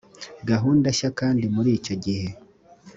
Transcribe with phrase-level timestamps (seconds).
[0.49, 2.27] gahunda nshya kandi muri icyo gihe